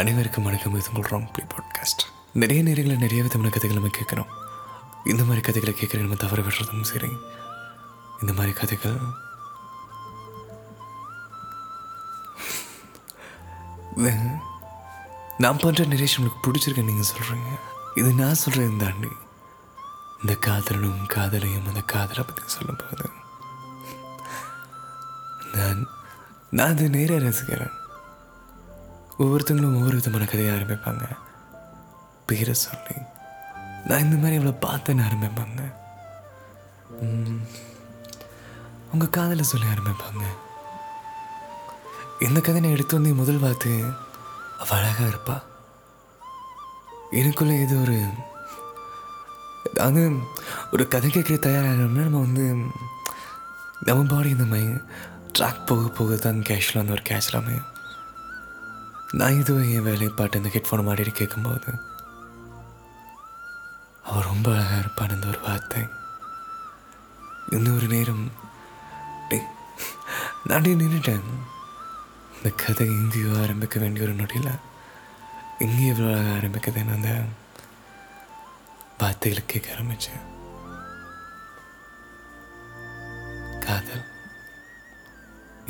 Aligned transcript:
அனைவருக்கும் 0.00 0.44
வணக்கம். 0.44 0.74
இது 0.78 0.90
உங்கள் 0.94 1.10
ராங் 1.10 1.24
பாட்காஸ்ட். 1.52 2.02
நிறைய 2.42 2.62
நேரங்களில் 2.62 3.00
நிறைய 3.04 3.22
விதமான 3.22 3.48
கதைகளை 3.54 3.76
நம்ம 3.76 3.90
கேட்குறோம். 3.96 4.30
இந்த 5.10 5.22
மாதிரி 5.22 5.40
கதைகளை 5.40 5.74
கேட்குற 5.80 5.98
நம்ம 5.98 6.14
தவற 6.14 6.42
விடுறதும் 6.42 6.88
சரி. 6.90 7.10
இந்த 8.20 8.32
மாதிரி 8.32 8.52
கதைகள் 8.60 8.98
நான் 15.38 15.60
பண்ணுற 15.64 15.86
நிறைய 15.92 16.16
உங்களுக்கு 16.18 16.44
பிடிச்சிருக்கேன் 16.46 16.88
நீங்கள் 16.90 17.10
சொல்கிறீங்க 17.10 17.50
இது 17.94 18.12
நான் 18.12 18.40
சொல்கிறேன் 18.44 18.80
தாண்டி. 18.84 19.12
இந்த 20.20 20.36
காதலனும் 20.46 21.04
காதலையும் 21.16 21.68
அந்த 21.72 21.82
காதலை 21.94 22.24
பற்றி 22.30 22.46
சொல்லும்போது 22.46 23.10
நான் 25.54 25.84
நான் 26.50 26.72
அதை 26.76 26.88
நேராக 26.88 27.20
ரசிக்கிறேன். 27.20 27.78
ஒவ்வொருத்தங்களும் 29.22 29.76
ஒவ்வொரு 29.78 29.96
விதமான 29.96 30.26
கதையை 30.28 30.52
ஆரம்பிப்பாங்க. 30.56 31.04
பேரை 32.28 32.54
சொல்லி. 32.66 32.96
நான் 33.88 34.04
இந்த 34.06 34.16
மாதிரி 34.22 34.36
இவ்வளோ 34.38 34.52
பார்த்தேன்னு 34.64 35.06
ஆரம்பிப்பாங்க. 35.08 35.60
உங்கள் 38.92 39.14
காதலை 39.16 39.44
சொல்லி 39.50 39.66
ஆரம்பிப்பாங்க. 39.74 40.24
இந்த 42.26 42.38
கதை 42.40 42.58
நான் 42.62 42.76
எடுத்து 42.76 42.98
வந்து 42.98 43.12
முதல் 43.20 43.44
பார்த்து 43.44 43.70
அவள் 44.62 44.78
அழகாக 44.78 45.10
இருப்பா. 45.12 45.36
எனக்குள்ள 47.20 47.52
இது 47.64 47.74
ஒரு 47.84 47.98
அது 49.86 50.02
ஒரு 50.72 50.84
கதை 50.94 51.08
கேட்குற 51.10 51.36
தயாராகணும்னா 51.46 52.04
நம்ம 52.06 52.22
வந்து 52.26 52.44
நம்ம 53.88 54.02
பாடி 54.12 54.28
இந்த 54.36 54.46
மாதிரி 54.52 54.72
ட்ராக் 55.36 55.66
போக 55.68 55.88
போக 55.98 56.16
தான் 56.24 56.46
கேஷில் 56.48 56.80
வந்து 56.80 56.96
ஒரு 56.96 57.04
கேஷ்லாமே 57.10 57.40
அமையும். 57.42 57.69
நான் 59.18 59.38
இதுவும் 59.38 59.70
என் 59.74 59.86
வேலையை 59.86 60.10
பாட்டு 60.16 60.38
இந்த 60.38 60.50
ஹெட்ஃபோனை 60.54 60.82
மாட்டிட்டு 60.86 61.12
கேட்கும்போது 61.18 61.70
அவள் 64.08 64.28
ரொம்ப 64.28 64.48
அழகாக 64.52 64.78
இருப்பான் 64.82 65.14
இந்த 65.14 65.26
ஒரு 65.32 65.40
வார்த்தை. 65.46 65.80
இன்னும் 67.54 67.76
ஒரு 67.78 67.86
நேரம் 67.94 68.24
டேய், 69.30 69.48
நின்றுட்டேன் 70.80 71.28
இந்த 72.36 72.50
கதை 72.62 72.86
எங்கேயோ 72.98 73.30
ஆரம்பிக்க 73.44 73.78
வேண்டிய 73.82 74.06
ஒரு 74.06 74.14
நொடியில் 74.20 74.52
இங்கே 75.64 75.88
இவ்வளோ 75.92 76.10
அழகாக 76.12 76.36
ஆரம்பிக்குதுன்னு 76.38 76.96
அந்த 76.98 77.12
வார்த்தைகளை 79.00 79.42
கேட்க 79.46 79.74
ஆரம்பித்தேன் 79.74 80.24
காதல். 83.66 84.06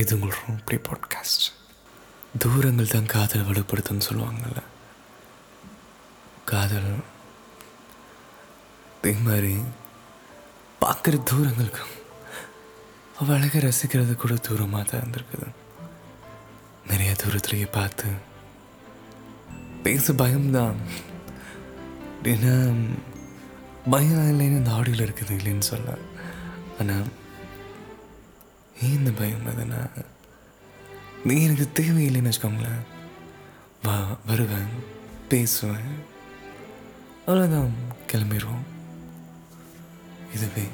இது 0.02 0.14
உங்கள் 0.16 0.38
ரொம்ப 0.46 0.78
பாட்காஸ்ட் 0.88 1.46
தூரங்கள் 2.38 2.86
தான் 2.86 3.06
காதல் 3.06 3.46
வலுப்படுத்தும்னு 3.46 4.08
சொல்லுவாங்கள்ல 4.08 4.60
காதல் 6.44 6.90
அதே 8.98 9.12
மாதிரி 9.12 9.54
பார்க்குற 10.82 11.20
தூரங்களுக்கும் 11.30 11.96
அவள் 13.18 13.36
அழகை 13.36 13.60
ரசிக்கிறது 13.60 14.14
கூட 14.16 14.34
தூரமாக 14.34 14.84
தான் 14.84 15.00
இருந்திருக்குது. 15.00 15.48
நிறைய 16.86 17.12
தூரத்துலேயே 17.12 17.68
பார்த்து 17.72 18.08
பேச 19.82 20.12
பயம்தான். 20.12 20.80
ஏன்னா 22.22 22.54
பயம் 23.90 24.30
இல்லைன்னு 24.32 24.60
இந்த 24.60 24.70
ஆடியோவில் 24.70 25.06
இருக்குது 25.06 25.36
இல்லைன்னு 25.38 25.58
சொல்ல 25.58 25.98
ஆனால் 26.80 27.06
ஏன் 28.82 28.96
இந்த 28.98 29.10
பயம் 29.10 29.46
அதுனா? 29.46 29.80
நீ 31.24 31.42
எனக்கு 31.42 31.68
தேவையில்லைன்னு 31.74 32.30
வச்சுக்கோங்களேன். 32.30 32.82
வா 33.82 34.18
வருவேன் 34.26 34.70
பேசுவேன். 35.28 35.90
அவ்வளோதான் 37.26 37.70
கிளம்பிடுவோம் 38.12 38.64
இதுவே 40.34 40.64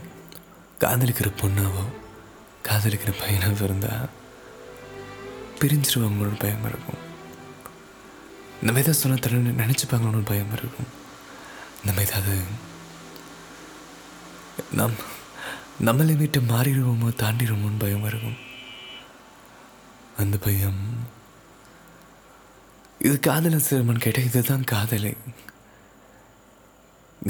காதலிக்கிற 0.80 1.28
பொண்ணாவோ 1.42 1.84
காதலிக்கிற 2.68 3.12
பையனாவோ 3.22 3.62
இருந்தால் 3.62 4.08
பிரிஞ்சிருவாங்களோட 5.60 6.38
பயம் 6.38 6.64
இருக்கும். 6.64 7.02
நம்ம 8.62 8.80
எதாவது 8.80 8.94
சொன்ன 8.94 9.18
தடவை 9.18 9.52
நினச்சிப்பாங்களோட 9.52 10.24
பயம் 10.24 10.52
இருக்கும். 10.52 10.90
நம்ம 11.84 12.00
ஏதாவது 12.00 12.38
நம் 14.72 14.98
நம்மளை 15.84 16.16
விட்டு 16.16 16.40
மாறிடுவோமோ 16.40 17.08
தாண்டிடுவோமோன்னு 17.22 17.78
பயம் 17.78 18.04
இருக்கும். 18.04 18.45
அந்த 20.22 20.36
பையன் 20.36 20.82
இது 23.06 23.20
காதல 23.20 23.58
சிறுமன் 23.58 24.02
கேட்டால் 24.04 24.28
இதுதான் 24.28 24.68
காதலை. 24.72 25.16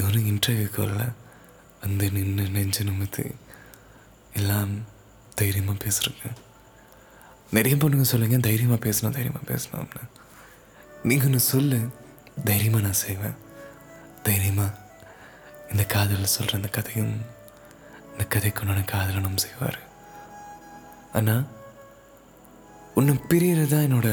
ஒரு 0.07 0.19
இன்டர்வியூ 0.31 0.69
காலில் 0.77 1.15
வந்து 1.83 2.11
நின்று 2.11 2.45
நெஞ்சு 2.49 2.85
நிமித்து 2.85 3.25
எல்லாம் 4.33 4.73
தைரியமாக 5.35 5.79
பேசுகிறேங்க 5.85 6.31
நிறைய 7.57 7.75
பொண்ணுங்க 7.77 8.07
சொல்லுங்க. 8.13 8.39
தைரியமாக 8.49 8.81
பேசணும் 8.87 9.17
தைரியமாக 9.19 9.49
பேசணும் 9.53 9.83
அப்படின்னு. 9.83 10.13
நீங்கள் 11.09 11.27
ஒன்று 11.27 11.41
சொல்லு. 11.41 11.79
தைரியமாக 12.45 12.85
நான் 12.85 13.03
செய்வேன். 13.05 13.37
தைரியமாக 14.23 14.79
இந்த 15.71 15.85
காதலில் 15.85 16.35
சொல்கிற 16.37 16.57
அந்த 16.57 16.69
கதையும் 16.69 17.15
இந்த 18.11 18.25
கதைக்கு 18.35 18.63
உண்டான 18.63 18.87
காதலனும் 18.95 19.43
செய்வார். 19.45 19.79
ஆனால் 21.13 21.45
ஒன்றும் 22.99 23.25
பிரியறது 23.31 23.71
தான் 23.73 23.87
என்னோட 23.87 24.09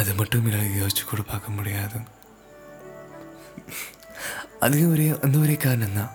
அது 0.00 0.10
மட்டும் 0.18 0.46
என்னால் 0.48 0.76
யோசிச்சு 0.80 1.02
கூட 1.08 1.22
பார்க்க 1.30 1.56
முடியாது. 1.56 1.98
அதுவே 4.64 4.84
ஒரே 4.92 5.06
அந்த 5.24 5.36
ஒரே 5.42 5.56
காரணம் 5.64 5.98
தான் 5.98 6.12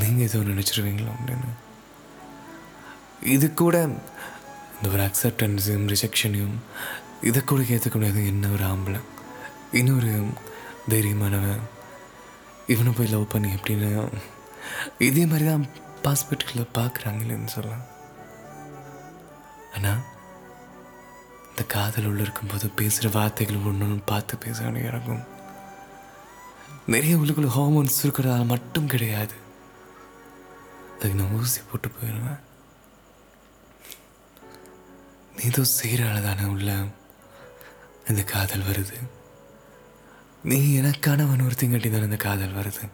நீங்கள் 0.00 0.26
ஏதோ 0.28 0.40
நினச்சிருவீங்களோ 0.50 1.10
அப்படின்னு. 1.16 1.50
இது 3.34 3.46
கூட 3.62 3.76
இந்த 4.76 4.86
ஒரு 4.94 5.02
அக்செப்டன்ஸையும் 5.08 5.86
ரிஜெக்ஷனையும் 5.92 6.56
இதை 7.28 7.40
கூட 7.42 7.60
ஏற்றுக்க 7.74 7.96
முடியாது. 7.98 8.22
என்ன 8.32 8.52
ஒரு 8.56 8.64
ஆம்பளை 8.72 9.00
இன்னொரு 9.80 10.12
தைரியமானவன் 10.92 11.64
இவனை 12.74 12.92
போய் 12.96 13.14
லவ் 13.14 13.32
பண்ணி 13.34 13.48
எப்படின்னு 13.56 13.90
இதே 15.08 15.24
மாதிரி 15.30 15.46
தான் 15.52 15.64
பாஸ்பெட்டில் 16.04 16.74
பார்க்குறாங்களேன்னு 16.78 17.54
சொல்லலாம். 17.56 17.86
ஆனால் 19.74 20.00
இந்த 21.48 21.64
காதல் 21.64 22.04
உள்ள 22.04 22.22
இருக்கும்போது 22.22 22.68
பேசுகிற 22.68 23.20
வார்த்தைகள் 23.20 23.56
ஒன்று 23.56 23.86
ஒன்று 23.86 24.00
பார்த்து 24.04 24.36
பேச 24.36 24.62
இறங்கும். 24.64 24.84
இருக்கும் 24.88 25.38
நிறைய 26.86 27.16
உள்ளுக்குள்ள 27.16 27.50
ஹார்மோன்ஸ் 27.56 28.00
இருக்கிறதால 28.02 28.46
மட்டும் 28.46 28.86
கிடையாது. 28.86 29.34
அதுக்கு 30.94 31.14
நான் 31.14 31.32
ஊசி 31.32 31.60
போட்டு 31.60 31.88
போயிடுவேன் 31.88 32.40
நீ 35.36 35.44
ஏதோ 35.44 35.62
செய்கிறால 35.82 36.22
தானே 36.22 36.44
உள்ள 36.44 36.70
இந்த 38.08 38.22
காதல் 38.22 38.68
வருது. 38.70 38.98
நீ 40.42 40.80
எனக்கானவன் 40.80 41.70
கட்டி 41.72 41.90
தானே 41.90 42.04
இந்த 42.04 42.16
காதல் 42.16 42.54
வருது. 42.54 42.90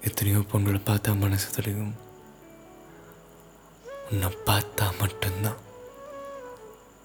எத்தனையோ 0.00 0.38
பொண்களை 0.38 0.80
பார்த்தா 0.86 1.18
மனசு 1.18 1.50
தெளிவும் 1.50 1.94
உன்னை 4.10 4.28
பார்த்தா 4.46 4.98
மட்டும்தான் 4.98 5.56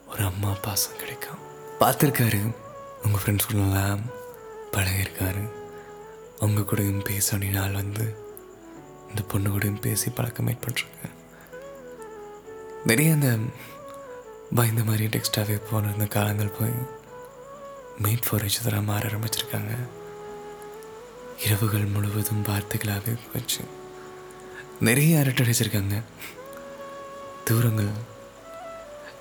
ஒரு 0.07 0.23
அம்மா 0.23 0.51
பாசம் 0.61 0.97
கிடைக்கும். 0.97 1.37
பார்த்துருக்காரு. 1.79 2.55
உங்கள் 3.03 3.21
ஃப்ரெண்ட்ஸ் 3.21 3.51
கூடலாம் 3.51 4.01
பழகிருக்காரு 4.71 5.49
அவங்க 6.39 6.61
கூடயும் 6.61 7.03
பேச 7.03 7.37
நாள் 7.37 7.71
வந்து 7.71 8.17
இந்த 9.09 9.21
பொண்ணு 9.21 9.49
கூடயும் 9.49 9.81
பேசி 9.81 10.09
பழக்கம் 10.09 10.47
ஏற்பட்டிருக்க. 10.47 11.07
நிறைய 12.85 13.13
அந்த 13.13 13.37
பயந்த 14.55 14.83
மாதிரி 14.83 15.05
டெக்ஸ்டாகவே 15.05 15.61
போன 15.71 16.07
காலங்கள் 16.07 16.53
போய் 16.59 16.97
மீட் 17.97 18.29
ஃபார் 18.29 18.43
எச்சதராக 18.43 18.83
மாற 18.83 19.09
ஆரம்பிச்சிருக்காங்க. 19.09 19.77
இரவுகள் 21.45 21.85
முழுவதும் 21.85 22.45
வார்த்தைகளாகவே 22.45 23.17
போச்சு. 23.33 23.59
நிறைய 24.79 25.19
அரட்டை 25.19 25.45
அடிச்சிருக்காங்க 25.45 26.01
தூரங்கள். 27.49 27.91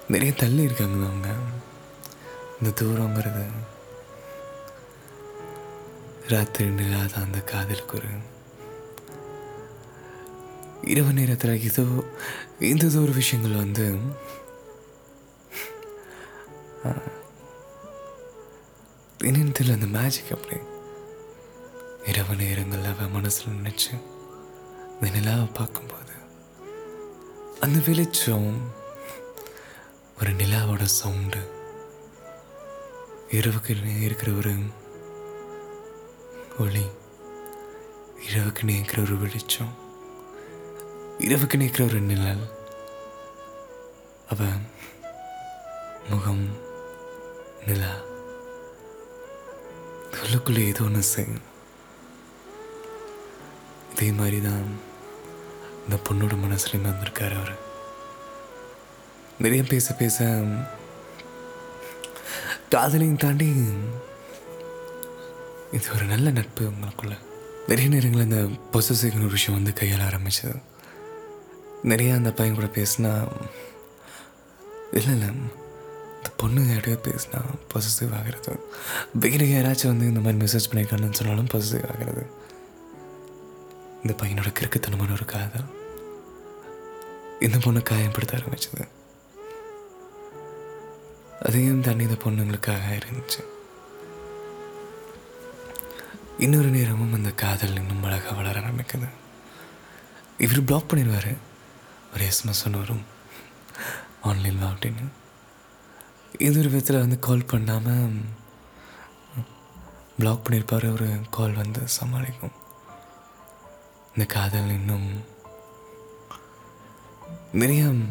நிறைய 0.08 0.32
தள்ளி 0.34 0.62
இருக்காங்க 0.62 1.06
அவங்க. 1.06 1.28
இந்த 2.58 2.84
தூரங்கிறது 2.84 3.44
ராத்திரி 6.28 6.70
நிலாத 6.70 7.14
அந்த 7.14 7.40
காதல் 7.40 7.84
குரு. 7.84 8.12
இரவு 10.82 11.12
நேரத்தில் 11.12 11.62
ஏதோ 11.62 11.84
இந்த 12.60 12.86
ஒரு 13.00 13.12
விஷயங்கள் 13.12 13.56
வந்து 13.56 13.86
என்னன்னு 19.24 19.54
தெரியல 19.58 19.72
அந்த 19.72 19.86
மேஜிக் 19.86 20.32
அப்படி 20.32 20.60
இரவு 22.06 22.34
நேரங்களில் 22.36 22.92
அவன் 22.92 23.10
மனசில் 23.10 23.58
நினச்சி 23.58 23.92
இந்த 25.00 25.18
நிலாவை 25.18 25.46
பார்க்கும்போது 25.46 26.14
அந்த 27.62 27.78
வெளிச்சம் 27.86 28.48
ஒரு 30.18 30.30
நிலாவோட 30.32 30.84
சவுண்டு 30.96 31.40
இரவுக்கு 33.32 33.72
இருக்கிற 34.00 34.30
ஒரு 34.32 34.52
ஒளி 36.58 36.84
இரவுக்கு 38.28 38.62
நேக்கிற 38.64 38.98
ஒரு 39.02 39.16
வெளிச்சம் 39.22 39.74
இரவுக்கு 41.26 41.58
நேக்கிற 41.60 41.84
ஒரு 41.86 42.00
நிழல் 42.02 42.44
அவ 44.30 44.40
முகம் 46.10 46.44
நிலா 47.66 47.92
உள்ளுக்குள்ளே 50.18 50.62
ஏதோ 50.68 50.84
ஒன்று 50.84 51.02
செய்யும் 51.08 51.44
இதே 53.92 54.08
மாதிரி 54.12 54.40
தான் 54.42 54.68
இந்த 55.88 56.02
பொண்ணோட 56.10 56.38
மனசுலேருந்து 56.38 56.92
வந்திருக்காரு 56.92 57.40
அவர்? 57.40 57.58
நிறைய 59.38 59.62
பேச 59.62 59.94
பேச 59.94 60.24
காதலையும் 62.70 63.16
தாண்டி 63.16 63.46
இது 65.72 65.94
ஒரு 65.94 66.04
நல்ல 66.04 66.30
நட்பு 66.30 66.64
உங்களுக்குள்ள. 66.64 67.18
நிறைய 67.66 67.90
நேரங்களில் 67.90 68.30
இந்த 68.30 68.58
பொசசிவ்னு 68.72 69.30
விஷயம் 69.30 69.62
வந்து 69.62 69.80
கையாள 69.80 70.00
ஆரம்பிச்சது. 70.08 70.62
நிறையா 71.84 72.14
அந்த 72.14 72.32
பையன் 72.32 72.54
கூட 72.54 72.66
பேசினா 72.66 73.28
இல்லை 74.92 75.18
இல்லை 75.18 75.28
இந்த 76.16 76.30
பொண்ணு 76.36 76.60
யார்கிட்டயோ 76.60 77.08
பேசினா 77.08 77.40
பொசசிவ் 77.74 78.16
ஆகிறது. 78.16 78.60
வேறு 79.12 79.46
யாராச்சும் 79.46 79.86
வந்து 79.86 80.06
இந்த 80.06 80.20
மாதிரி 80.20 80.44
மெசேஜ் 80.44 80.70
பண்ணியிருக்காங்கன்னு 80.70 81.12
சொன்னாலும் 81.12 81.48
பொசசிவ் 81.52 81.90
ஆகிறது. 81.90 82.26
இந்த 84.04 84.24
பையனோட 84.24 84.52
கிறுக்குத்தனமான 84.60 85.12
ஒரு 85.12 85.24
காதல். 85.24 85.76
இந்த 87.40 87.56
பொண்ணை 87.56 87.82
காயப்படுத்த 87.82 88.38
ஆரம்பிச்சது. 88.38 88.88
அதையும் 91.42 91.80
தாண்டி 91.80 92.04
இந்த 92.04 92.16
பொண்ணுங்களுக்காக 92.24 93.00
இருந்துச்சு 93.00 93.44
இன்னொரு 96.38 96.68
நேரமும் 96.68 97.12
அந்த 97.12 97.30
காதல் 97.30 97.74
இன்னும் 97.74 98.02
அழகாக 98.02 98.34
வளர 98.34 98.60
ஆரம்பிக்குது. 98.60 99.08
இவர் 100.38 100.64
பிளாக் 100.64 100.92
பண்ணிடுவார். 100.92 101.36
ஒரு 102.14 102.24
எஸ்எம்எஸ் 102.24 102.64
ஒன்று 102.66 102.78
வரும். 102.78 103.04
ஆன்லைன் 104.22 104.62
அப்படின்னு. 104.62 105.08
இது 106.38 106.58
ஒரு 106.58 106.68
விதத்தில் 106.68 106.98
வந்து 106.98 107.18
கால் 107.18 107.44
பண்ணாமல் 107.44 108.20
பிளாக் 110.18 110.46
பண்ணியிருப்பார் 110.48 110.92
ஒரு 110.92 111.20
கால் 111.30 111.52
வந்து 111.52 111.88
சமாளிக்கும். 111.88 112.52
இந்த 114.08 114.24
காதல் 114.24 114.68
இன்னும் 114.68 115.36
மிரியம் 117.54 118.02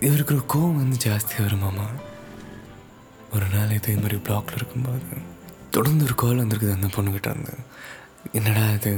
இவருக்கு 0.00 0.34
ஒரு 0.34 0.44
கோவம் 0.48 0.76
வந்து 0.76 0.96
ஜாஸ்தி 1.06 1.36
வருமாமா 1.38 1.86
ஒரு 3.32 3.46
நாள் 3.54 3.74
இதே 3.74 3.94
மாதிரி 3.94 4.18
பிளாக்ல 4.26 4.52
இருக்கும்போது 4.52 5.16
தொடர்ந்து 5.70 6.04
ஒரு 6.04 6.14
கால் 6.14 6.42
வந்திருக்குது 6.42 6.76
அந்த 6.76 6.88
பொண்ணுக்கிட்ட 6.96 7.30
இருந்து 7.30 7.54
என்னடா 8.32 8.64
இது 8.70 8.92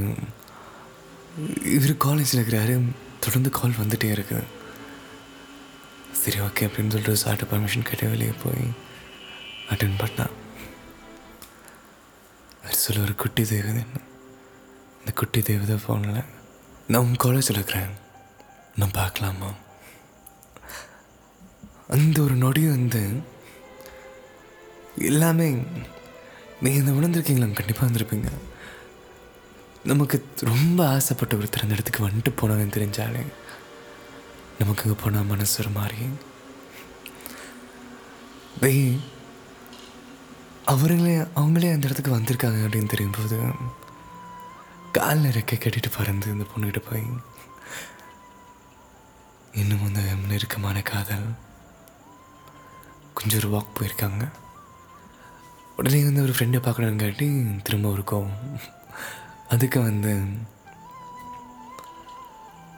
இவர் 1.70 1.94
காலேஜில் 1.96 2.38
இருக்கிறாரு 2.38 2.74
தொடர்ந்து 3.20 3.50
கால் 3.50 3.80
வந்துகிட்டே 3.80 4.10
இருக்குது 4.10 4.46
சரி 6.20 6.38
ஓகே 6.40 6.66
அப்படின்னு 6.66 6.92
சொல்லிட்டு 6.92 7.22
சார்ட்ட 7.24 7.50
பர்மிஷன் 7.50 7.88
கேட்டு 7.88 8.10
வெளியே 8.10 8.34
போய் 8.42 8.64
அட்டன் 9.70 9.98
பண்ணான் 10.00 10.36
அவர் 12.62 12.80
சொல்ல 12.80 13.02
ஒரு 13.02 13.14
குட்டி 13.14 13.42
தேவதை 13.44 13.82
இந்த 15.00 15.12
குட்டி 15.14 15.40
தேவதை 15.42 15.76
ஃபோனில் 15.76 16.22
நான் 16.88 17.02
உங்கள் 17.02 17.22
காலேஜில் 17.24 17.58
இருக்கிறேன் 17.58 17.92
நான் 18.76 18.90
பார்க்கலாமா? 18.90 19.50
அந்த 21.88 22.22
ஒரு 22.22 22.34
நொடி 22.34 22.66
வந்து 22.68 23.02
எல்லாமே 24.98 25.48
நீங்கள் 26.62 26.80
இந்த 26.80 26.92
உணர்ந்துருக்கீங்களா? 26.92 27.52
கண்டிப்பாக 27.52 27.86
வந்திருப்பீங்க. 27.88 28.30
நமக்கு 29.84 30.16
ரொம்ப 30.42 30.86
ஆசைப்பட்ட 30.86 31.36
ஒருத்தர் 31.36 31.62
அந்த 31.62 31.74
இடத்துக்கு 31.74 32.06
வந்துட்டு 32.06 32.30
போனவன் 32.30 32.70
தெரிஞ்சாலே 32.70 33.22
நமக்கு 34.58 34.82
அங்கே 34.84 35.02
போனால் 35.02 35.24
மனசு 35.24 35.62
ஒரு 35.62 35.70
மாதிரி 35.70 36.06
டேய் 38.60 38.84
அவங்களே 40.66 41.14
அவங்களே 41.34 41.72
அந்த 41.72 41.86
இடத்துக்கு 41.86 42.16
வந்திருக்காங்க 42.18 42.58
அப்படின்னு 42.66 42.86
தெரியும் 42.86 43.16
போது 43.18 43.38
காலில் 44.92 45.34
ரெக்கை 45.36 45.58
கட்டிட்டு 45.58 45.90
பறந்து 45.96 46.30
இந்த 46.30 46.44
பொண்ணுக்கிட்ட 46.52 46.82
போய் 46.90 47.04
இன்னும் 49.52 49.86
அந்த 49.86 50.00
நெருக்கமான 50.28 50.82
காதல். 50.82 51.34
கொஞ்சம் 53.14 53.38
ஒரு 53.38 53.50
வாக் 53.50 53.76
போயிருக்காங்க. 53.78 54.30
உடனே 55.76 56.02
வந்து 56.02 56.22
ஒரு 56.22 56.32
ஃப்ரெண்டை 56.32 56.60
பார்க்கணுன்னு 56.62 57.62
திரும்ப 57.62 57.90
ஒரு 57.90 58.02
கோவம். 58.06 58.60
அதுக்கு 59.48 59.82
வந்து 59.82 60.14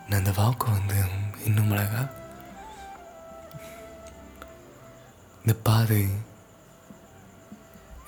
நான் 0.08 0.18
அந்த 0.18 0.32
வாக்கு 0.36 0.70
வந்து 0.70 1.04
இன்னும் 1.44 1.70
அழகா 1.70 2.08
இந்த 5.36 5.54
பாதை 5.62 6.06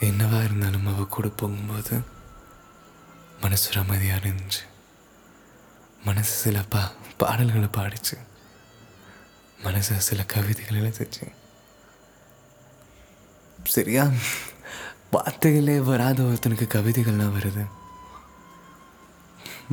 என்னவா 0.00 0.44
இருந்தாலும் 0.44 0.94
அவள் 0.94 1.06
கூட 1.06 1.28
போகும்போது 1.28 2.04
மனசு 3.40 3.70
ஒரு 3.70 3.80
அமைதியாக 3.80 4.28
இருந்துச்சு. 4.28 4.64
மனசு 6.04 6.34
சில 6.34 6.62
பா 6.62 6.92
பாடல்களை 7.16 7.68
பாடிச்சு. 7.72 8.16
மனசு 9.62 10.00
சில 10.00 10.24
கவிதைகள் 10.24 10.80
எழுதிச்சு 10.80 11.32
சரியா? 13.64 14.10
வார்த்தைகளே 15.10 15.78
வராத 15.78 16.22
ஒருத்தனுக்கு 16.22 16.66
கவிதைகள்லாம் 16.74 17.36
வருது. 17.38 17.66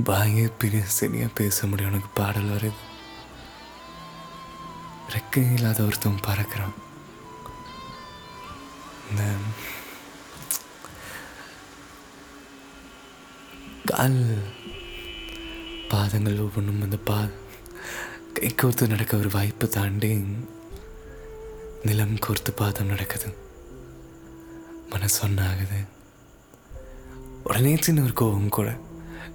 வாயே 0.03 0.51
பெரிய 0.57 0.83
சரியாக 0.85 1.31
பேச 1.33 1.67
முடியும் 1.67 1.91
உனக்கு 1.91 2.09
பாடல் 2.13 2.49
வருது. 2.49 2.79
ரெக்கை 5.09 5.53
இல்லாத 5.53 5.83
ஒருத்தன் 5.83 6.19
பறக்கிறான். 6.27 6.73
இந்த 9.09 9.23
கால் 13.85 14.37
பாதங்கள் 15.89 16.39
ஒவ்வொன்றும் 16.39 16.81
அந்த 16.81 16.97
பா 16.97 17.25
கை 18.41 18.49
கோர்த்து 18.51 18.83
நடக்க 18.87 19.17
ஒரு 19.17 19.29
வாய்ப்பு 19.33 19.65
தாண்டி 19.67 20.11
நிலம் 21.85 22.15
கோர்த்து 22.17 22.51
பாதம் 22.51 22.87
நடக்குது 22.87 23.29
மனசு 24.89 25.19
ஒன்றாகுது 25.25 25.79
உடனே 27.43 27.73
சின்ன 27.77 28.01
ஒரு 28.01 28.13
கோபம் 28.13 28.49
கூட 28.49 28.69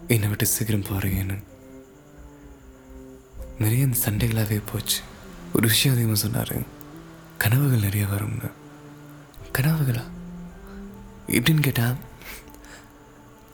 என்னை 0.08 0.28
விட்டு 0.28 0.46
சீக்கிரம் 0.46 0.88
போகிறீங்கன்னு 0.88 1.38
நிறைய 3.58 3.86
இந்த 3.86 4.00
சண்டைகளாகவே 4.04 4.60
போச்சு 4.72 4.98
ஒரு 5.54 5.64
விஷயம் 5.66 5.94
அதிகமாக 5.94 6.18
சொன்னார் 6.18 6.54
கனவுகள் 7.38 7.86
நிறைய 7.86 8.06
வரும்னு 8.06 8.50
கனவுகளா 9.52 10.04
எப்படின்னு 11.28 11.66
கேட்டால் 11.68 11.96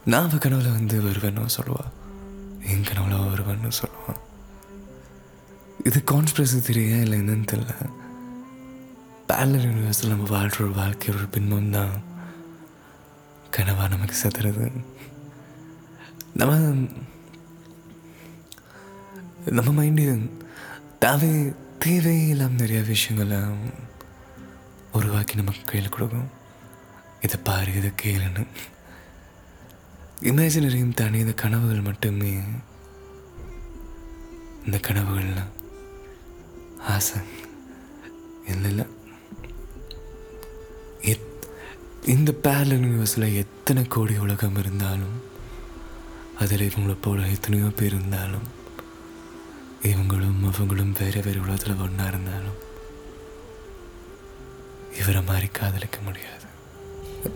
நான் 0.05 0.25
அவள் 0.25 0.45
கனவுல 0.47 0.73
வந்து 0.73 0.99
வருவேன்னு 1.03 1.57
சொல்லுவாள் 1.59 1.93
என் 2.67 2.89
கனவுல 2.91 3.25
வருவேன்னு 3.27 3.79
சொல்லுவான் 3.83 4.22
இது 5.89 5.99
கான்ஸ்பிரசி 6.11 6.59
தெரியா 6.67 6.99
இல்லை 7.05 7.17
என்னன்னு 7.21 7.49
தெரியல. 7.53 7.75
பேரலல் 9.29 9.65
யூனிவர்ஸில் 9.67 10.13
நம்ம 10.13 10.29
வாழ்கிற 10.29 10.65
ஒரு 10.65 10.75
வாழ்க்கை 10.75 11.15
ஒரு 11.15 11.27
பின்பம் 11.35 11.71
தான் 11.71 11.95
கனவாக 13.57 13.89
நமக்கு 13.95 14.17
செத்துறது. 14.23 14.67
நம்ம 16.41 16.53
நம்ம 19.59 19.83
மைண்டு 19.83 20.05
தேவை 21.05 21.31
தேவையில்லாம 21.85 22.59
நிறைய 22.63 22.83
விஷயங்களை 22.93 23.41
உருவாக்கி 24.93 25.35
நமக்கு 25.41 25.65
கையில் 25.65 25.95
கொடுக்கும். 25.97 26.31
இதை 27.21 27.41
பாரு 27.49 27.73
இதை 27.81 27.91
கேளுன்னு. 28.03 28.45
இமேஜினரியும் 30.31 30.95
தனி 31.01 31.19
இந்த 31.19 31.35
கனவுகள் 31.43 31.89
மட்டுமே 31.89 32.35
இந்த 34.67 34.79
கனவுகள்லாம் 34.89 35.53
ஆசை. 37.03 37.21
இல்லை 38.47 38.71
இல்லை. 38.71 38.87
எத் 41.01 41.31
இந்த 42.07 42.33
பேரல் 42.33 42.75
யூனிவர்ஸில் 42.81 43.37
எத்தனை 43.37 43.85
கோடி 43.85 44.17
உலகம் 44.17 44.57
இருந்தாலும் 44.57 45.17
அதில் 46.39 46.65
இவங்களை 46.69 46.97
போல 47.01 47.27
எத்தனையோ 47.27 47.65
பேர் 47.65 47.95
இருந்தாலும் 47.95 48.47
இவங்களும் 49.83 50.55
அவங்களும் 50.55 50.95
வேறு 51.01 51.23
வேறு 51.23 51.41
உலகத்தில் 51.41 51.77
ஒன்றா 51.77 52.05
இருந்தாலும் 52.05 52.59
இவரை 55.01 55.23
மாதிரி 55.23 55.47
காதலிக்க 55.47 55.99
முடியாது. 56.01 56.47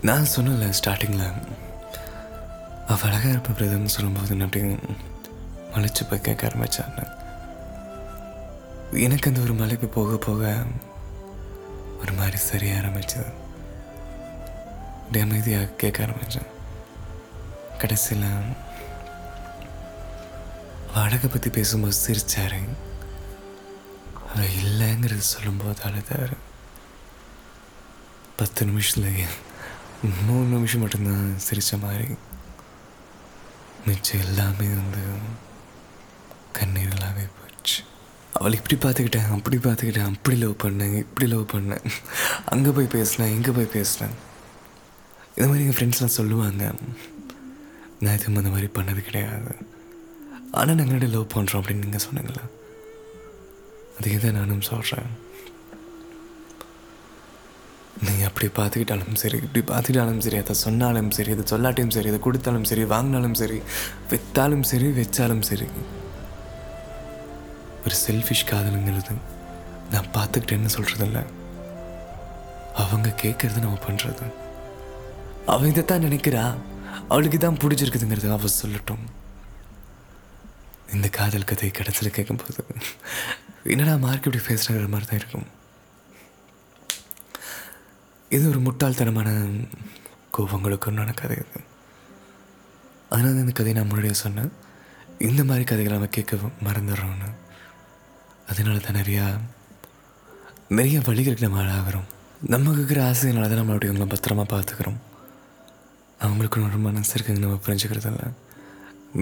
நான் 0.03 0.33
சொன்னல 0.37 0.73
ஸ்டார்டிங்கில் 0.81 1.29
அவள் 2.87 3.11
அழகாக 3.11 3.29
இருப்ப 3.29 3.53
பிரதம்னு 3.59 3.95
சொல்லும்போது 3.97 4.35
நான் 4.35 4.47
அப்படியே 4.47 4.77
மலைச்சு 5.75 6.11
போய் 6.11 6.21
கேட்க 6.21 6.47
ஆரம்பிச்சாங்க 6.47 7.25
எனக்கு 8.93 9.29
அந்த 9.29 9.41
ஒரு 9.41 9.55
மலைக்கு 9.55 9.87
போக 9.87 10.17
போக 10.17 10.65
ஒரு 12.01 12.13
மாதிரி 12.13 12.37
சரிய 12.37 12.75
ஆரம்பிச்சது. 12.75 13.33
அமைதியாக 15.23 15.65
கேட்க 15.65 16.03
ஆரம்பித்தேன் 16.03 16.47
கடைசியில் 17.79 18.31
வாடகை 20.95 21.31
பற்றி 21.31 21.51
பேசும்போது 21.51 21.97
சிரித்தாரு 22.07 22.61
அவ 24.35 24.45
இல்லைங்கிறது 24.45 25.19
சொல்லும்போது 25.19 25.83
அழுதார். 25.83 26.37
பத்து 28.37 28.67
நிமிஷத்துல 28.67 29.25
மூணு 30.27 30.47
நிமிஷம் 30.47 30.81
மட்டும்தான் 30.81 31.39
சிரித்த 31.39 31.77
மாதிரி. 31.77 32.17
மிச்சம் 33.87 34.21
எல்லாமே 34.21 34.67
வந்து 34.67 35.05
கண்ணீர்களாகவே 36.59 37.29
போச்சு. 37.37 37.83
அவளை 38.37 38.55
இப்படி 38.61 38.77
பார்த்துக்கிட்டேன் 38.85 39.29
அப்படி 39.37 39.59
பார்த்துக்கிட்டேன் 39.67 40.09
அப்படி 40.13 40.37
லவ் 40.43 40.55
பண்ணேன் 40.65 40.97
இப்படி 41.05 41.27
லவ் 41.33 41.45
பண்ணேன். 41.55 41.85
அங்கே 42.53 42.71
போய் 42.77 42.95
பேசினேன் 42.97 43.33
இங்கே 43.37 43.53
போய் 43.59 43.75
பேசினேன். 43.77 44.15
இது 45.37 45.47
மாதிரி 45.49 45.65
எங்கள் 45.65 45.79
ஃப்ரெண்ட்ஸ்லாம் 45.79 46.17
சொல்லுவாங்க 46.21 46.65
நான் 48.03 48.17
எதுவும் 48.17 48.41
அந்த 48.41 48.53
மாதிரி 48.55 48.69
பண்ணது 48.79 49.01
கிடையாது. 49.09 49.53
ஆனால் 50.59 50.79
நாங்கள் 50.81 51.15
லவ் 51.15 51.33
பண்ணுறோம் 51.37 51.61
அப்படின்னு 51.61 51.85
நீங்கள் 51.87 52.05
சொன்னீங்களா 52.07 52.45
அதே 53.99 54.15
தான் 54.25 54.37
நானும் 54.39 54.67
சொல்கிறேன் 54.71 55.11
நீங்கள் 58.07 58.29
அப்படி 58.29 58.47
பார்த்துக்கிட்டாலும் 58.57 59.21
சரி 59.23 59.39
இப்படி 59.45 59.63
பார்த்துக்கிட்டாலும் 59.71 60.25
சரி 60.25 60.39
அதை 60.43 60.55
சொன்னாலும் 60.65 61.13
சரி 61.19 61.31
அதை 61.37 61.45
சொல்லாட்டியும் 61.53 61.95
சரி 61.97 62.11
அதை 62.13 62.21
கொடுத்தாலும் 62.27 62.67
சரி 62.71 62.83
வாங்கினாலும் 62.95 63.39
சரி 63.43 63.59
விற்றாலும் 64.11 64.67
சரி 64.73 64.89
வச்சாலும் 64.99 65.47
சரி. 65.51 65.69
ஒரு 67.87 67.97
செல்ஃபிஷ் 68.05 68.49
காதலுங்கிறது 68.51 69.15
நான் 69.93 70.09
பார்த்துக்கிட்டேன்னு 70.15 70.71
சொல்கிறதில்ல 70.77 71.21
அவங்க 72.83 73.09
கேட்குறது 73.23 73.59
நம்ம 73.65 73.79
பண்ணுறது 73.85 74.25
அவன் 75.53 75.71
இதைத்தான் 75.73 76.05
நினைக்கிறா. 76.07 76.43
அவளுக்கு 77.13 77.39
தான் 77.39 77.61
பிடிச்சிருக்குதுங்கிறது 77.63 78.29
அவ 78.37 78.51
சொல்லட்டும். 78.63 79.05
இந்த 80.95 81.07
காதல் 81.19 81.49
கதை 81.51 81.71
கடைசியில் 81.71 82.17
கேட்கும்போது 82.17 82.65
என்னடா 83.73 83.95
மார்க் 84.05 84.27
இப்படி 84.29 84.43
பேசுகிற 84.49 84.89
மாதிரி 84.93 85.07
தான் 85.11 85.21
இருக்கும். 85.21 85.47
இது 88.37 88.45
ஒரு 88.53 88.61
முட்டாள்தனமான 88.67 89.31
கோபங்களுக்கு 90.37 90.91
உண்டான 90.91 91.17
கதை 91.23 91.37
இது. 91.45 91.61
அதனால் 93.15 93.35
தான் 93.35 93.45
இந்த 93.47 93.57
கதையை 93.59 93.77
நான் 93.79 93.91
முன்னாடியே 93.91 94.17
சொன்னேன். 94.27 94.53
இந்த 95.31 95.43
மாதிரி 95.49 95.65
கதைகளை 95.73 95.97
நம்ம 95.99 96.15
கேட்க 96.19 96.37
மறந்துடுறோன்னு 96.69 97.31
அதனால 98.51 98.77
தான் 98.87 98.99
நிறையா 99.01 99.25
நிறைய 100.79 100.99
வழிகளுக்கு 101.07 101.47
நம்ம 101.47 101.61
ஆளாகிறோம். 101.63 102.09
நமக்கு 102.53 102.79
இருக்கிற 102.81 103.01
ஆசையினால 103.11 103.49
தான் 103.51 103.61
நம்ம 103.61 103.75
அப்படி 103.75 103.91
அவங்கள 103.91 104.07
பத்திரமா 104.15 104.45
பார்த்துக்கிறோம். 104.53 104.99
அவங்களுக்கு 106.25 106.65
ஒரு 106.69 106.79
மனசு 106.87 107.13
இருக்குங்க 107.17 107.43
நம்ம 107.45 107.59
புரிஞ்சுக்கிறதில்ல. 107.67 108.25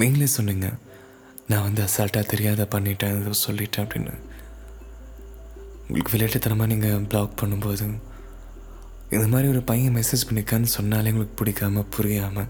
நீங்களே 0.01 0.29
சொன்னீங்க 0.37 0.69
நான் 1.51 1.67
வந்து 1.67 1.81
அசால்ட்டாக 1.87 2.25
தெரியாத 2.33 2.67
பண்ணிட்டேன் 2.75 3.39
சொல்லிட்டேன் 3.47 3.85
அப்படின்னு. 3.85 4.15
உங்களுக்கு 5.87 6.13
விளையாட்டுத்தனமாக 6.15 6.69
நீங்கள் 6.73 7.07
பிளாக் 7.13 7.39
பண்ணும்போது 7.41 7.87
இந்த 9.15 9.27
மாதிரி 9.33 9.47
ஒரு 9.55 9.61
பையன் 9.71 9.97
மெசேஜ் 9.97 10.29
பண்ணிக்கான்னு 10.29 10.69
சொன்னாலே 10.77 11.11
உங்களுக்கு 11.15 11.39
பிடிக்காம 11.41 11.85
புரியாமல் 11.97 12.49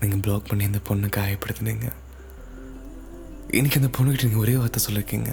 நீங்கள் 0.00 0.22
பிளாக் 0.24 0.48
பண்ணி 0.50 0.64
அந்த 0.70 0.80
பொண்ணை 0.88 1.08
காயப்படுத்துனீங்க. 1.16 1.88
இன்றைக்கி 3.58 3.78
அந்த 3.80 3.90
பொண்ணுக்கிட்ட 3.96 4.28
நீங்கள் 4.28 4.44
ஒரே 4.44 4.54
வார்த்தை 4.60 4.80
சொல்லியிருக்கீங்க 4.86 5.32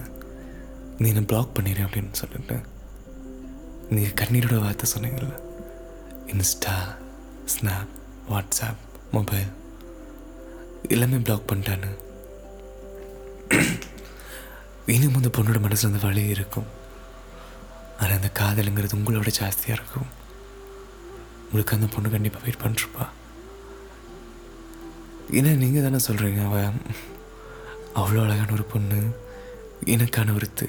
நீ 1.02 1.08
என்னை 1.12 1.24
பிளாக் 1.30 1.54
பண்ணிடு 1.58 1.82
அப்படின்னு 1.86 2.20
சொல்லிட்டு 2.20 2.56
நீங்கள் 3.94 4.18
கண்ணீரோட 4.20 4.58
வார்த்தை 4.64 4.86
சொன்னீங்கல்ல? 4.92 5.36
இன்ஸ்டா 6.32 6.76
ஸ்னாப் 7.54 7.94
வாட்ஸ்அப் 8.32 8.84
மொபைல் 9.16 9.50
எல்லாமே 10.94 11.18
பிளாக் 11.28 11.50
பண்ணிட்டான்னு 11.50 11.90
இன்னும் 14.94 15.18
அந்த 15.20 15.30
பொண்ணோட 15.38 15.60
மனசில் 15.66 15.90
அந்த 15.90 16.02
வழி 16.06 16.22
இருக்கும். 16.36 16.70
ஆனால் 18.00 18.18
அந்த 18.18 18.30
காதலுங்கிறது 18.40 18.98
உங்களோட 19.00 19.32
ஜாஸ்தியாக 19.40 19.78
இருக்கும். 19.78 20.08
உங்களுக்கு 21.46 21.76
அந்த 21.78 21.88
பொண்ணு 21.96 22.14
கண்டிப்பாக 22.14 22.46
வெயிட் 22.46 22.64
பண்ணிருப்பா. 22.64 23.06
ஏன்னா 25.38 25.52
நீங்கள் 25.64 25.86
தானே 25.88 26.00
சொல்கிறீங்க 26.08 26.42
அவள் 26.48 26.80
அவ்வளோ 28.00 28.24
அழகான 28.26 28.56
ஒரு 28.60 28.66
பொண்ணு 28.76 29.02
எனக்கான 29.96 30.34
ஒருத்து 30.38 30.68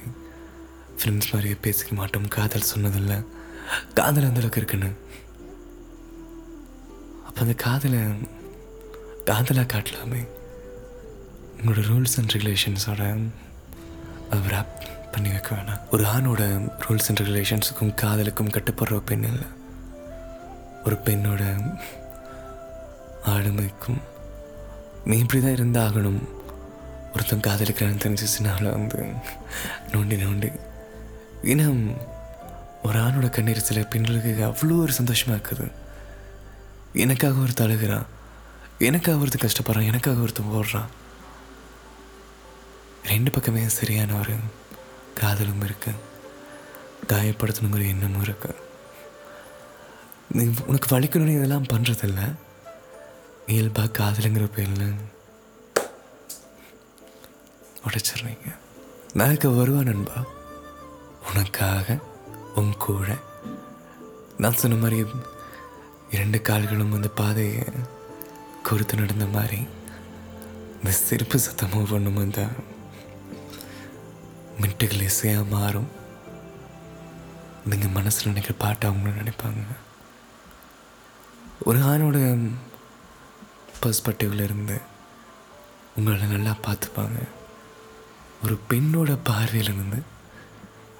ஃப்ரெண்ட்ஸ் 0.99 1.33
மாதிரியே 1.33 1.57
பேசிக்க 1.63 1.91
மாட்டோம். 1.91 2.29
காதல் 2.29 2.69
சொன்னதில்லை. 2.77 3.25
காதல் 3.95 4.25
அந்தளவுக்கு 4.25 4.57
இருக்குன்னு? 4.57 4.91
அப்போ 7.27 7.41
அந்த 7.41 7.53
காதலை 7.53 7.99
காதலாக 9.25 9.79
காட்டலாமே. 9.79 10.29
உங்களோட 11.63 11.81
ரூல்ஸ் 11.81 12.17
அண்ட் 12.17 12.33
ரெகுலேஷன்ஸோட 12.33 13.29
ரேப் 14.31 14.87
பண்ணி 15.13 15.29
வைக்க 15.29 15.55
வேணாம். 15.55 15.81
ஒரு 15.91 16.05
ஆணோட 16.05 16.71
ரூல்ஸ் 16.89 17.09
அண்ட் 17.09 17.21
ரெகுலேஷன்ஸுக்கும் 17.21 17.95
காதலுக்கும் 17.95 18.51
கட்டுப்படுற 18.51 18.81
ஒரு 18.81 19.03
பெண் 19.03 19.23
இல்லை. 19.23 19.47
ஒரு 20.85 20.97
பெண்ணோட 21.05 21.75
ஆளுமைக்கும் 23.27 24.01
நீ 25.05 25.19
இப்படி 25.19 25.41
தான் 25.41 25.55
இருந்தாகணும். 25.55 26.29
ஒருத்தன் 27.15 27.41
காதலிக்கிறான்னு 27.41 28.03
தெரிஞ்சிச்சுனால 28.05 28.71
வந்து 28.71 29.07
நோண்டி 29.93 30.17
நோண்டி 30.17 30.53
இனம் 31.43 31.97
ஒரு 32.83 32.99
ஆணோட 32.99 33.31
கண்ணீர் 33.31 33.61
சில 33.61 33.81
பெண்களுக்கு 33.83 34.47
அவ்வளோ 34.47 34.81
ஒரு 34.81 34.93
சந்தோஷமாக 34.93 35.49
இருக்குது. 35.49 35.73
எனக்காக 36.93 37.41
ஒருத்தர் 37.41 37.69
அழுகிறான். 37.69 38.07
எனக்காக 38.79 39.25
ஒருத்தர் 39.25 39.49
கஷ்டப்படுறான். 39.49 39.87
எனக்காக 39.87 40.21
ஒருத்தன் 40.21 40.47
ஓடுறான். 40.47 40.87
ரெண்டு 43.05 43.31
பக்கமே 43.31 43.69
சரியான 43.69 44.15
ஒரு 44.15 44.35
காதலும் 45.15 45.65
இருக்கு. 45.65 45.93
காயப்படுத்தணுங்கிற 47.09 47.89
எண்ணமும் 47.89 48.23
இருக்கு. 48.23 48.55
நீ 50.31 50.51
உனக்கு 50.67 51.01
வலிக்கணும்னு 51.01 51.37
இதெல்லாம் 51.37 51.67
பண்ணுறதில்ல 51.73 52.35
இயல்பா 53.47 53.91
காதலுங்கிற 53.99 54.47
பேரில் 54.47 54.95
உடைச்சிடுறீங்க. 57.89 58.55
நாளைக்கு 59.13 59.51
வருவா 59.51 59.83
நண்பா? 59.83 60.25
உனக்காக 61.31 61.99
உன் 62.55 62.73
கூட. 62.77 63.09
நான் 64.43 64.61
சொன்ன 64.61 64.77
மாதிரி 64.83 64.99
இரண்டு 66.11 66.39
கால்களும் 66.41 66.93
அந்த 66.93 67.09
பாதையை 67.21 67.65
கொடுத்து 68.63 68.97
நடந்த 68.97 69.27
மாதிரி 69.37 69.61
இந்த 70.77 70.91
சிரிப்பு 70.91 71.39
சத்தமாக 71.39 71.91
பண்ணும் 71.91 72.17
அந்த 72.17 72.43
மிட்டுகள் 74.61 75.07
இசையாக 75.09 75.51
மாறும். 75.57 75.91
நீங்கள் 77.71 77.95
மனசில் 77.99 78.31
நினைக்கிற 78.31 78.55
பாட்டை 78.59 78.91
அவங்களும் 78.91 79.21
நினைப்பாங்க. 79.21 79.65
ஒரு 81.69 81.79
ஆணோட 81.91 82.19
பர்ஸ்பெக்டிவ்ல 83.83 84.47
இருந்து 84.49 84.77
உங்களை 85.97 86.27
நல்லா 86.27 86.55
பார்த்துப்பாங்க. 86.67 87.21
ஒரு 88.45 88.55
பெண்ணோட 88.71 89.13
பார்வையிலிருந்து 89.29 90.01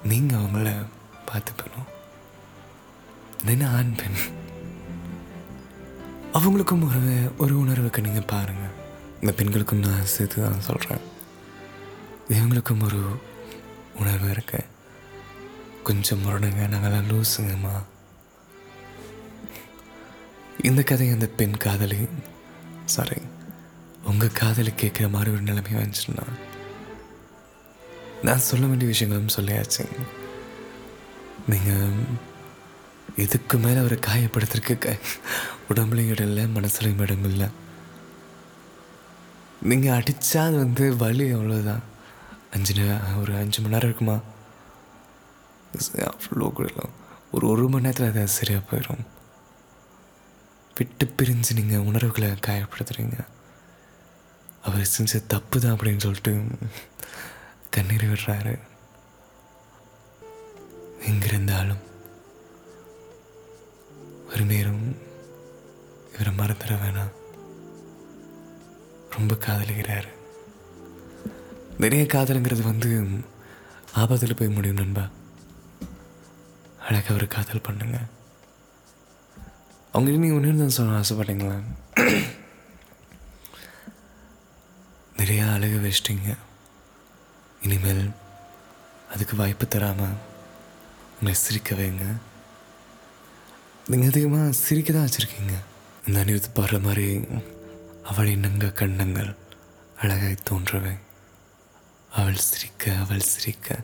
நீங்கள் 0.03 0.39
அவங்கள 0.39 0.69
பார்த்துக்கணும். 1.27 1.89
தென் 3.45 3.61
ஆண் 3.61 3.95
பெண். 3.95 4.19
அவங்களுக்கும் 6.33 6.87
ஒரு 6.87 7.31
ஒரு 7.37 7.59
உணர்வுக்கு 7.59 8.01
நீங்கள் 8.01 8.29
பாருங்கள் 8.33 8.73
இந்த 9.21 9.33
பெண்களுக்கும் 9.33 9.79
நான் 9.79 10.05
சேர்த்து 10.05 10.43
தான் 10.43 10.61
சொல்கிறேன் 10.61 11.03
இவங்களுக்கும் 12.29 12.83
ஒரு 12.83 13.21
உணர்வு 13.99 14.29
இருக்கு. 14.29 14.65
கொஞ்சம் 15.83 16.23
முரணுங்க 16.25 16.63
நாங்களாம் 16.73 17.09
லூசுங்கம்மா. 17.11 17.75
இந்த 20.63 20.83
கதை 20.83 21.09
அந்த 21.09 21.27
பெண் 21.27 21.57
காதலி. 21.57 22.07
சாரி 22.85 23.21
உங்கள் 24.03 24.31
காதலி 24.31 24.69
கேட்குற 24.69 25.09
மாதிரி 25.09 25.31
ஒரு 25.31 25.41
நிலைமை 25.41 25.71
வந்துச்சுன்னா 25.71 26.23
நான் 28.27 28.45
சொல்ல 28.49 28.65
வேண்டிய 28.69 28.89
விஷயங்களும் 28.91 29.35
சொல்லியாச்சு. 29.37 29.83
நீங்கள் 31.51 31.95
இதுக்கு 33.23 33.55
மேலே 33.63 33.79
அவரை 33.81 33.97
காயப்படுத்திருக்கு 34.05 34.93
உடம்புலையும் 35.69 36.13
இடம் 36.13 36.29
இல்லை 36.29 36.43
மனசுலையும் 36.57 37.03
இடம் 37.05 37.27
இல்லை. 37.31 37.47
நீங்கள் 39.71 39.97
அடித்தா 39.97 40.39
அது 40.47 40.57
வந்து 40.65 40.85
வலி 41.03 41.25
அவ்வளோதான் 41.33 41.83
அஞ்சு 42.55 42.73
ஒரு 43.21 43.33
அஞ்சு 43.41 43.59
மணி 43.61 43.73
நேரம் 43.73 43.89
இருக்குமா? 43.89 44.17
அவ்வளோ 46.07 46.47
கூட 46.57 46.69
ஒரு 47.35 47.45
ஒரு 47.51 47.67
மணி 47.73 47.85
நேரத்தில் 47.85 48.09
அது 48.09 48.33
சரியாக 48.39 48.63
போயிடும் 48.69 49.05
விட்டு 50.77 51.05
பிரிஞ்சு 51.17 51.51
நீங்கள் 51.59 51.85
உணர்வுகளை 51.89 52.29
காயப்படுத்துகிறீங்க 52.47 53.17
அவர் 54.67 54.91
செஞ்ச 54.95 55.19
தப்பு 55.33 55.57
தான் 55.59 55.73
அப்படின்னு 55.75 56.05
சொல்லிட்டு 56.05 56.33
கண்ணீர் 57.73 58.03
விடுறாரு. 58.03 58.59
எங்கிருந்தாலும் 60.99 61.81
ஒரு 64.29 64.45
நேரம் 64.45 64.97
இவரை 66.13 66.33
மறந்துட 66.33 66.73
வேணாம். 66.73 67.11
ரொம்ப 69.09 69.35
காதலிக்கிறாரு. 69.35 70.07
நிறைய 71.77 72.05
காதலுங்கிறது 72.05 72.61
வந்து 72.61 73.19
ஆபத்தில் 73.93 74.35
போய் 74.35 74.47
முடியும் 74.47 74.75
நண்பா. 74.75 75.09
அழகாக 76.79 77.13
ஒரு 77.13 77.27
காதல் 77.27 77.61
பண்ணுங்க. 77.61 77.99
அவங்க 79.91 80.11
நீங்கள் 80.11 80.37
ஒன்று 80.37 80.57
தான் 80.57 80.69
சொல்ல 80.69 80.99
ஆசைப்பட்டீங்களா? 80.99 81.61
நிறையா 85.17 85.53
அழக 85.53 85.87
வச்சிட்டிங்க. 85.87 86.37
இனிமேல் 87.65 88.05
அதுக்கு 89.13 89.35
வாய்ப்பு 89.41 89.65
தராமல் 89.67 90.17
உங்களை 91.13 91.33
சிரிக்க 91.41 91.75
வைங்க. 91.75 92.05
நீங்கள் 93.89 94.11
அதிகமாக 94.11 94.57
சிரிக்க 94.63 94.89
தான் 94.93 95.05
வச்சுருக்கீங்க. 95.07 95.55
இந்த 96.07 96.17
அணிவத்து 96.23 96.49
பாடுற 96.57 96.77
மாதிரி 96.87 97.07
அவள் 98.11 98.31
நங்க 98.45 98.71
கண்ணங்கள் 98.81 99.31
அழகாய் 100.01 100.45
தோன்றவை. 100.49 100.95
அவள் 102.19 102.45
சிரிக்க 102.49 102.83
அவள் 103.03 103.29
சிரிக்க 103.31 103.77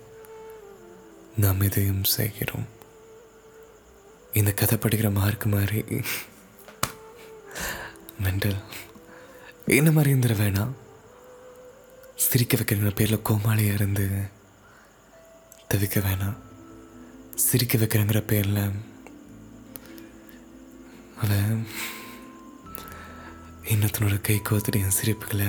நாம் 1.44 1.64
இதையும் 1.68 2.04
செய்கிறோம். 2.18 2.68
இந்த 4.40 4.52
கதை 4.52 4.76
படிக்கிற 4.82 5.10
மார்க் 5.20 5.48
மாதிரி 5.56 5.80
மெண்டல் 8.24 8.60
என்ன 9.80 9.90
மாதிரி 9.92 10.14
இருந்துட 10.14 10.36
வேணாம். 10.44 10.74
சிரிக்க 12.30 12.58
வைக்கிற 12.58 12.90
பேரில் 12.98 13.26
கோமாளியாக 13.28 13.78
இருந்து 13.78 14.04
தவிக்க 15.72 15.98
வேணாம். 16.06 16.38
சிரிக்க 17.46 17.78
வைக்கிறங்கிற 17.78 18.20
பேரில் 18.32 18.62
அவன் 21.24 21.68
இன்னொருத்தனோட 23.72 24.18
கை 24.28 24.38
கோத்துட்டு 24.50 24.82
என் 24.84 24.98
சிரிப்புகளை 25.00 25.48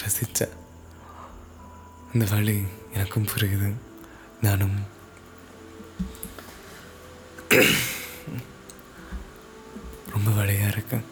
ரசித்த 0.00 0.48
இந்த 2.14 2.26
வழி 2.34 2.58
எனக்கும் 2.92 3.30
புரியுது. 3.32 3.70
நானும் 4.46 4.76
ரொம்ப 10.14 10.30
வழியாக 10.40 10.72
இருக்கேன். 10.74 11.08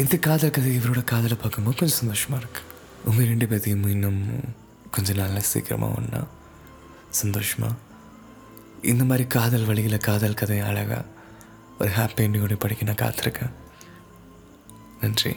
இந்த 0.00 0.16
காதல் 0.28 0.56
கதை 0.56 0.78
இவரோட 0.78 1.04
காதலை 1.12 1.38
பார்க்கும்போது 1.42 1.78
கொஞ்சம் 1.82 2.00
சந்தோஷமாக 2.02 2.42
இருக்குது 2.44 2.74
உங்கள் 3.06 3.26
ரெண்டு 3.26 3.46
பேர்த்தையும் 3.46 3.88
இன்னும் 3.88 4.20
கொஞ்சம் 4.90 5.16
நாளில் 5.16 5.40
சீக்கிரமாக 5.40 5.94
ஒன்றா 5.96 6.26
சந்தோஷமாக 7.10 7.74
இந்த 8.82 9.04
மாதிரி 9.04 9.28
காதல் 9.28 9.64
வழியில் 9.64 9.98
காதல் 9.98 10.34
கதை 10.34 10.60
அழகாக 10.60 11.04
ஒரு 11.78 11.90
ஹாப்பி 11.90 12.20
எண்டிங்கோடு 12.20 12.54
படிக்க 12.54 12.84
நான் 12.84 13.10
காத்திருக்கேன். 13.10 13.52
நன்றி. 15.00 15.36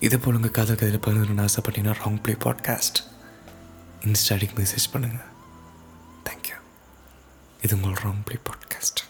இதே 0.00 0.16
போல் 0.16 0.34
உங்கள் 0.34 0.50
காதல் 0.50 0.74
கதையில் 0.74 1.00
பகிர்ந்து 1.00 1.42
ஆசைப்பட்டீங்கன்னா 1.42 1.94
ராங் 2.04 2.22
ப்ளே 2.22 2.34
பாட்காஸ்ட் 2.34 2.98
இன்ஸ்டாடிக் 4.00 4.56
மெசேஜ் 4.56 4.92
பண்ணுங்கள் 4.92 5.30
தேங்க்யூ 6.24 6.58
இது 7.62 7.76
உங்கள் 7.76 8.02
ராங் 8.02 8.22
ப்ளே 8.24 8.38
பாட்காஸ்ட் 8.44 9.02